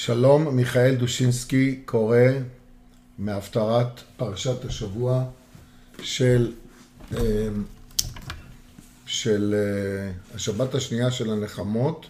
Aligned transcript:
שלום, 0.00 0.56
מיכאל 0.56 0.94
דושינסקי 0.94 1.82
קורא 1.84 2.18
מהפטרת 3.18 4.00
פרשת 4.16 4.64
השבוע 4.64 5.24
של, 6.02 6.52
אה, 7.16 7.48
של 9.06 9.54
אה, 9.54 10.12
השבת 10.34 10.74
השנייה 10.74 11.10
של 11.10 11.30
הנחמות 11.30 12.06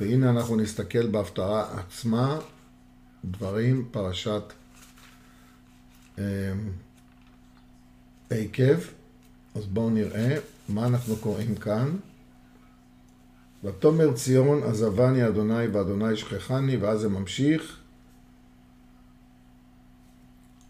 והנה 0.00 0.30
אנחנו 0.30 0.56
נסתכל 0.56 1.06
בהפטרה 1.06 1.78
עצמה, 1.78 2.38
דברים, 3.24 3.88
פרשת 3.90 4.42
אה, 6.18 6.24
עקב. 8.30 8.80
אז 9.54 9.66
בואו 9.66 9.90
נראה 9.90 10.36
מה 10.68 10.86
אנחנו 10.86 11.16
קוראים 11.16 11.54
כאן. 11.54 11.96
ותאמר 13.64 14.12
ציון 14.12 14.62
עזבני 14.62 15.28
אדוני 15.28 15.66
ואדוני 15.66 16.16
שכחני 16.16 16.76
ואז 16.76 17.00
זה 17.00 17.08
ממשיך. 17.08 17.76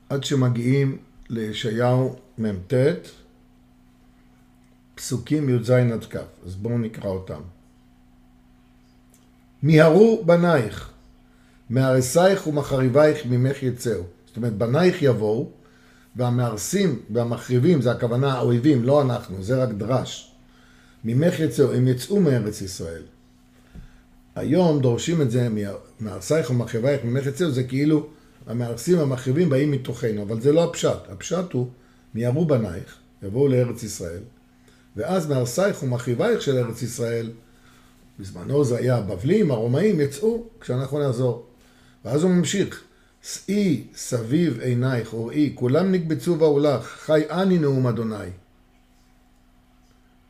עד 0.08 0.24
שמגיעים 0.24 0.98
לישעיהו 1.28 2.16
מ"ט 2.38 2.74
פסוקים 4.94 5.48
י"ז 5.48 5.70
עד 5.70 6.04
כ' 6.04 6.16
אז 6.46 6.54
בואו 6.54 6.78
נקרא 6.78 7.10
אותם. 7.10 7.40
מיהרו 9.62 10.22
בנייך 10.26 10.90
מהרסייך 11.70 12.46
ומחריבייך 12.46 13.26
ממך 13.26 13.62
יצאו. 13.62 14.02
זאת 14.26 14.36
אומרת 14.36 14.52
בנייך 14.52 15.02
יבואו 15.02 15.50
והמהרסים 16.16 17.02
והמחריבים 17.10 17.82
זה 17.82 17.90
הכוונה 17.90 18.32
האויבים 18.32 18.84
לא 18.84 19.02
אנחנו 19.02 19.42
זה 19.42 19.62
רק 19.64 19.68
דרש 19.68 20.31
ממך 21.04 21.40
יצאו, 21.40 21.72
הם 21.72 21.88
יצאו 21.88 22.20
מארץ 22.20 22.60
ישראל. 22.60 23.02
היום 24.34 24.80
דורשים 24.80 25.22
את 25.22 25.30
זה 25.30 25.48
מהרסייך 26.00 26.50
ומחריבייך 26.50 27.04
ממך 27.04 27.26
יצאו, 27.26 27.50
זה 27.50 27.64
כאילו 27.64 28.06
המהרסים 28.46 28.98
והמחריבים 28.98 29.50
באים 29.50 29.70
מתוכנו, 29.70 30.22
אבל 30.22 30.40
זה 30.40 30.52
לא 30.52 30.64
הפשט. 30.64 30.98
הפשט 31.08 31.52
הוא, 31.52 31.66
מיהרו 32.14 32.44
בנייך, 32.44 32.96
יבואו 33.22 33.48
לארץ 33.48 33.82
ישראל, 33.82 34.22
ואז 34.96 35.26
מהרסייך 35.26 35.82
ומחריבייך 35.82 36.42
של 36.42 36.58
ארץ 36.58 36.82
ישראל, 36.82 37.30
בזמנו 38.18 38.64
זה 38.64 38.78
היה 38.78 38.96
הבבלים, 38.96 39.50
הרומאים, 39.50 40.00
יצאו 40.00 40.44
כשאנחנו 40.60 40.98
נעזור. 40.98 41.46
ואז 42.04 42.22
הוא 42.22 42.30
ממשיך, 42.30 42.82
שאי 43.22 43.84
סביב 43.96 44.60
עינייך 44.60 45.14
וראי, 45.14 45.52
כולם 45.54 45.92
נקבצו 45.92 46.38
ואולך, 46.38 46.86
חי 46.86 47.22
אני 47.30 47.58
נאום 47.58 47.86
אדוני. 47.86 48.28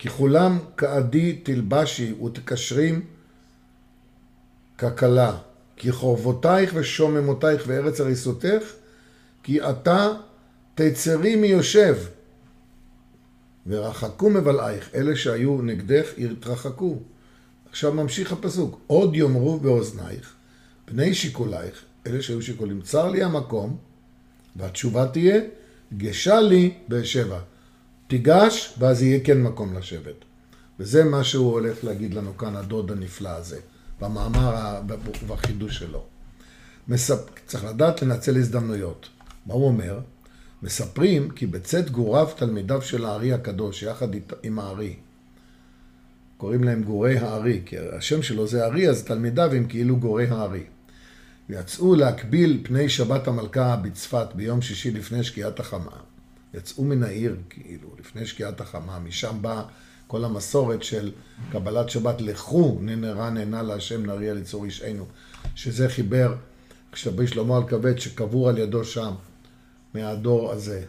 כי 0.03 0.08
כולם 0.08 0.58
כעדי 0.77 1.33
תלבשי 1.42 2.12
ותקשרים 2.12 3.05
ככלה. 4.78 5.39
כי 5.77 5.92
חורבותייך 5.92 6.72
ושוממותייך 6.75 7.62
וארץ 7.67 8.00
הריסותך, 8.00 8.62
כי 9.42 9.61
אתה 9.61 10.08
תצרי 10.75 11.36
מיושב. 11.36 11.97
ורחקו 13.67 14.30
מבלעייך, 14.30 14.91
אלה 14.95 15.17
שהיו 15.17 15.62
נגדך 15.62 16.06
יתרחקו. 16.17 16.98
עכשיו 17.70 17.92
ממשיך 17.92 18.33
הפסוק, 18.33 18.80
עוד 18.86 19.17
יאמרו 19.17 19.61
באוזנייך, 19.61 20.34
בני 20.86 21.14
שיקולייך, 21.14 21.84
אלה 22.06 22.23
שהיו 22.23 22.42
שיקולים, 22.42 22.80
צר 22.80 23.08
לי 23.08 23.23
המקום, 23.23 23.77
והתשובה 24.56 25.06
תהיה, 25.06 25.41
גשה 25.97 26.41
לי 26.41 26.75
בשבע. 26.89 27.41
תיגש, 28.12 28.74
ואז 28.78 29.02
יהיה 29.02 29.20
כן 29.24 29.42
מקום 29.42 29.74
לשבת. 29.74 30.14
וזה 30.80 31.05
מה 31.05 31.24
שהוא 31.24 31.52
הולך 31.52 31.84
להגיד 31.84 32.14
לנו 32.14 32.36
כאן, 32.36 32.56
הדוד 32.56 32.91
הנפלא 32.91 33.28
הזה, 33.28 33.58
במאמר 34.00 34.80
ובחידוש 35.22 35.78
שלו. 35.78 36.05
מספ... 36.88 37.18
צריך 37.46 37.64
לדעת 37.64 38.02
לנצל 38.02 38.36
הזדמנויות. 38.36 39.08
מה 39.46 39.55
הוא 39.55 39.66
אומר? 39.66 40.00
מספרים 40.62 41.30
כי 41.30 41.46
בצאת 41.46 41.90
גוריו 41.90 42.28
תלמידיו 42.36 42.83
של 42.83 43.05
הארי 43.05 43.33
הקדוש, 43.33 43.83
יחד 43.83 44.08
עם 44.42 44.58
הארי. 44.58 44.96
קוראים 46.36 46.64
להם 46.64 46.83
גורי 46.83 47.18
הארי, 47.18 47.62
כי 47.67 47.77
השם 47.78 48.22
שלו 48.22 48.46
זה 48.46 48.64
הארי, 48.64 48.89
אז 48.89 49.05
תלמידיו 49.05 49.52
הם 49.52 49.67
כאילו 49.67 49.96
גורי 49.96 50.27
הארי. 50.27 50.64
ויצאו 51.48 51.95
להקביל 51.95 52.61
פני 52.62 52.89
שבת 52.89 53.28
המלכה 53.28 53.77
בצפת 53.77 54.27
ביום 54.34 54.62
שישי 54.62 54.90
לפני 54.90 55.24
שקיעת 55.24 55.61
החמה. 55.61 56.11
יצאו 56.55 56.85
מן 56.85 57.02
העיר, 57.02 57.36
כאילו, 57.51 57.89
לפני 58.01 58.27
שקיעת 58.27 58.61
החמה, 58.61 58.98
משם 58.98 59.36
באה 59.40 59.63
כל 60.07 60.24
המסורת 60.24 60.83
של 60.83 61.11
קבלת 61.52 61.90
שבת, 61.90 62.20
לכו 62.20 62.79
ננרה 62.80 63.30
נהנה 63.30 63.63
להשם 63.63 64.07
נריע 64.07 64.35
ליצור 64.35 64.64
אישנו, 64.64 65.07
שזה 65.55 65.89
חיבר 65.89 66.35
כשבי 66.92 67.27
שלמה 67.27 67.57
על 67.57 67.63
כבד 67.68 67.98
שקבור 67.98 68.48
על 68.48 68.58
ידו 68.58 68.85
שם, 68.85 69.14
מהדור 69.95 70.52
הזה. 70.52 70.85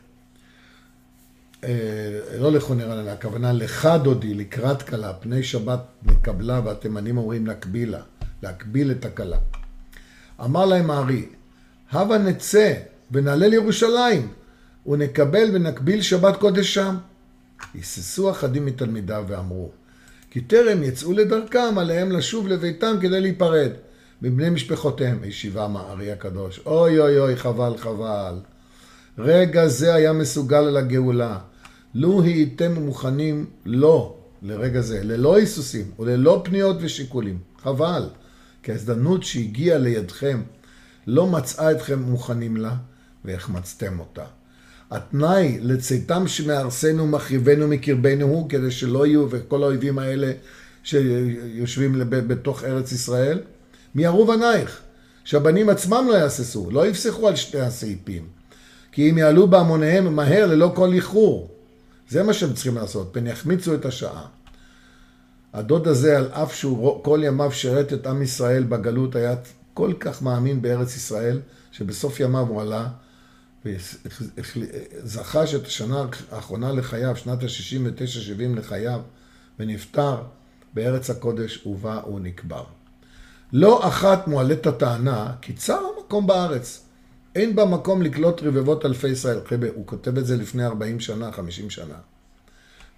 אה, 1.64 2.20
לא 2.40 2.52
לכו 2.52 2.74
נראה 2.74 2.96
נהנה, 2.96 3.14
הכוונה 3.14 3.54
לך 3.54 3.90
דודי, 4.04 4.34
לקראת 4.34 4.82
כלה, 4.82 5.14
פני 5.14 5.44
שבת 5.44 5.80
נקבלה, 6.04 6.62
והתימנים 6.64 7.18
אומרים 7.18 7.48
נקבילה, 7.48 8.02
להקביל 8.44 8.92
את 8.92 9.06
הכלה. 9.06 9.38
אמר 10.44 10.66
להם 10.66 10.92
הארי, 10.92 11.26
הבה 11.92 12.18
נצא 12.18 12.74
ונעלה 13.12 13.48
לירושלים. 13.48 14.43
ונקבל 14.88 15.50
ונקביל 15.54 16.02
שבת 16.02 16.38
קודש 16.38 16.74
שם. 16.74 16.96
היססו 17.74 18.32
אחדים 18.32 18.66
מתלמידיו 18.66 19.26
ואמרו, 19.28 19.72
כי 20.32 20.42
טרם 20.42 20.84
יצאו 20.84 21.14
לדרכם, 21.14 21.78
עליהם 21.78 22.12
לשוב 22.12 22.48
לביתם 22.48 22.96
כדי 23.02 23.22
להיפרד 23.22 23.72
מבני 24.22 24.50
משפחותיהם. 24.50 25.24
הישיבה 25.24 25.68
מהארי 25.68 26.12
הקדוש, 26.12 26.60
אוי 26.66 27.00
אוי 27.00 27.20
אוי, 27.20 27.36
חבל 27.36 27.78
חבל. 27.78 28.40
רגע 29.18 29.68
זה 29.68 29.94
היה 29.94 30.14
מסוגל 30.14 30.58
על 30.58 30.78
הגאולה. 30.78 31.40
לו 31.94 32.22
הייתם 32.22 32.74
מוכנים 32.74 33.46
לא 33.66 34.18
לרגע 34.42 34.82
זה, 34.82 35.04
ללא 35.04 35.36
היסוסים 35.36 35.92
וללא 36.00 36.42
פניות 36.44 36.78
ושיקולים. 36.80 37.38
חבל, 37.64 38.10
כי 38.64 38.72
ההזדמנות 38.72 39.24
שהגיעה 39.24 39.78
לידכם 39.78 40.42
לא 41.08 41.28
מצאה 41.28 41.72
אתכם 41.72 42.00
מוכנים 42.00 42.58
לה, 42.58 42.76
והחמצתם 43.26 44.00
אותה. 44.00 44.26
התנאי 44.94 45.58
לצאתם 45.62 46.28
שמארסנו 46.28 47.08
מחריבנו 47.08 47.68
מקרבנו 47.68 48.26
הוא 48.26 48.50
כדי 48.50 48.72
שלא 48.72 49.06
יהיו 49.06 49.28
וכל 49.30 49.64
האויבים 49.64 50.00
האלה 50.00 50.32
שיושבים 50.84 52.02
בתוך 52.10 52.64
ארץ 52.64 52.92
ישראל, 52.92 53.40
מיהרו 53.96 54.28
בנייך, 54.28 54.82
שהבנים 55.24 55.70
עצמם 55.70 56.06
לא 56.10 56.14
יהססו, 56.14 56.72
לא 56.72 56.88
יפסחו 56.88 57.28
על 57.28 57.36
שתי 57.36 57.60
הסעיפים, 57.60 58.28
כי 58.92 59.10
אם 59.10 59.18
יעלו 59.18 59.48
בהמוניהם 59.48 60.16
מהר 60.16 60.46
ללא 60.46 60.72
כל 60.76 60.94
איחור. 60.94 61.50
זה 62.10 62.24
מה 62.24 62.34
שהם 62.34 62.54
צריכים 62.54 62.76
לעשות, 62.76 63.10
פן 63.12 63.28
יחמיצו 63.28 63.76
את 63.76 63.86
השעה. 63.86 64.26
הדוד 65.54 65.88
הזה, 65.88 66.18
על 66.18 66.28
אף 66.32 66.56
שהוא 66.56 67.04
כל 67.04 67.22
ימיו 67.24 67.52
שירת 67.52 67.94
את 67.94 68.08
עם 68.08 68.22
ישראל 68.22 68.64
בגלות, 68.64 69.16
היה 69.16 69.36
כל 69.74 69.94
כך 70.00 70.22
מאמין 70.22 70.62
בארץ 70.62 70.96
ישראל, 70.96 71.40
שבסוף 71.72 72.20
ימיו 72.20 72.48
הוא 72.48 72.62
עלה 72.62 72.88
וזכה 73.66 75.48
שאת 75.48 75.66
השנה 75.66 76.06
האחרונה 76.32 76.72
לחייו, 76.72 77.16
שנת 77.16 77.44
ה-69-70 77.44 78.60
לחייו, 78.60 79.02
ונפטר 79.60 80.24
בארץ 80.74 81.10
הקודש 81.10 81.66
ובה 81.66 82.00
הוא 82.04 82.20
נקבר. 82.20 82.64
לא 83.54 83.88
אחת 83.88 84.28
מועלית 84.28 84.68
הטענה 84.68 85.34
כי 85.42 85.54
צר 85.54 85.80
המקום 85.98 86.28
בארץ. 86.28 86.84
אין 87.36 87.56
בה 87.56 87.66
מקום 87.66 88.02
לקלוט 88.02 88.44
רבבות 88.44 88.86
אלפי 88.86 89.08
ישראל. 89.08 89.40
הוא 89.76 89.88
כותב 89.88 90.18
את 90.18 90.26
זה 90.26 90.38
לפני 90.38 90.66
40 90.66 91.00
שנה, 91.00 91.32
50 91.32 91.70
שנה. 91.70 91.96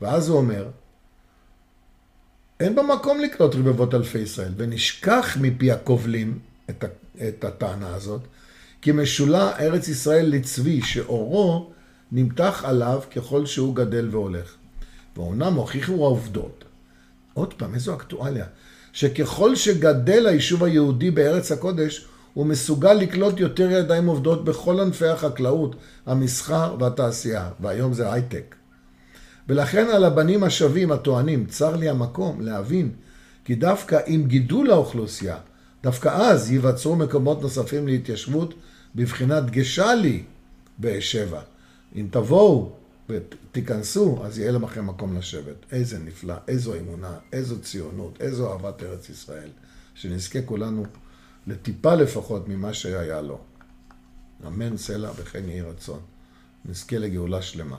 ואז 0.02 0.30
הוא 0.30 0.38
אומר, 0.38 0.68
אין 2.59 2.76
בה 2.76 2.84
מקום 2.84 3.20
לקלוט 3.20 3.56
רבבות 3.56 3.94
אלפי 3.94 4.20
ישראל, 4.20 4.52
ונשכח 4.58 5.38
מפי 5.42 5.72
הקובלים 5.72 6.40
את 7.28 7.44
הטענה 7.44 7.96
הזאת, 7.96 8.22
כי 8.85 8.91
משולה 8.91 9.58
ארץ 9.59 9.87
ישראל 9.87 10.26
לצבי, 10.26 10.82
שאורו 10.82 11.70
נמתח 12.11 12.64
עליו 12.66 13.02
ככל 13.16 13.46
שהוא 13.46 13.76
גדל 13.76 14.08
והולך. 14.11 14.55
ואומנם 15.16 15.53
הוכיחו 15.53 15.93
העובדות, 15.93 16.64
עוד 17.34 17.53
פעם, 17.53 17.73
איזו 17.73 17.96
אקטואליה, 17.96 18.46
שככל 18.93 19.55
שגדל 19.55 20.28
היישוב 20.28 20.64
היהודי 20.64 21.11
בארץ 21.11 21.52
הקודש, 21.52 22.05
הוא 22.34 22.46
מסוגל 22.46 22.93
לקלוט 22.93 23.40
יותר 23.40 23.72
ידיים 23.72 24.05
עובדות 24.05 24.46
בכל 24.46 24.79
ענפי 24.79 25.08
החקלאות, 25.08 25.76
המסחר 26.05 26.76
והתעשייה, 26.79 27.49
והיום 27.59 27.93
זה 27.93 28.14
הייטק. 28.14 28.55
ולכן 29.49 29.85
על 29.93 30.03
הבנים 30.03 30.43
השווים 30.43 30.91
הטוענים, 30.91 31.46
צר 31.46 31.76
לי 31.76 31.90
המקום 31.90 32.41
להבין 32.41 32.91
כי 33.46 33.55
דווקא 33.55 33.99
עם 34.05 34.28
גידול 34.28 34.72
האוכלוסייה, 34.72 35.38
דווקא 35.84 36.09
אז 36.09 36.52
ייווצרו 36.52 36.96
מקומות 36.96 37.41
נוספים 37.41 37.88
להתיישבות 37.88 38.53
בבחינת 38.96 39.50
גשה 39.50 39.94
לי 39.94 40.24
באשבע. 40.78 41.42
אם 41.96 42.08
תבואו 42.12 42.76
ותיכנסו, 43.09 44.26
אז 44.26 44.40
יהיה 44.40 44.52
לכם 44.52 44.88
מקום 44.88 45.18
לשבת. 45.18 45.66
איזה 45.72 46.00
נפלא, 46.00 46.36
איזו 46.47 46.76
אמונה, 46.80 47.18
איזו 47.34 47.62
ציונות, 47.62 48.22
איזו 48.22 48.53
אהבת 48.53 48.84
ארץ 48.84 49.09
ישראל. 49.09 49.50
שנזכה 49.96 50.42
כולנו 50.42 50.86
לטיפה 51.47 51.96
לפחות 51.96 52.47
ממה 52.47 52.74
שהיה 52.74 53.22
לו. 53.22 53.40
אמן 54.47 54.78
סלע 54.78 55.12
וכן 55.16 55.50
יהי 55.50 55.62
רצון. 55.62 56.00
נזכה 56.66 56.98
לגאולה 56.98 57.41
שלמה. 57.41 57.78